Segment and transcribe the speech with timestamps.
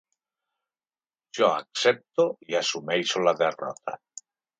[1.39, 3.95] Jo accepto i assumeixo la derrota.